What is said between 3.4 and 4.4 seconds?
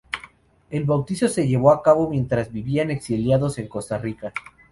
en Costa Rica.